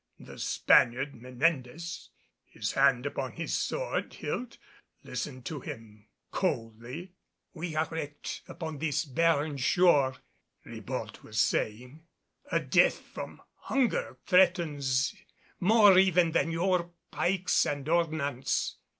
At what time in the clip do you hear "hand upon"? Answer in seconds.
2.71-3.33